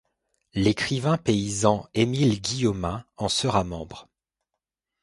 [0.55, 4.09] L'écrivain paysan Émile Guillaumin en sera membre.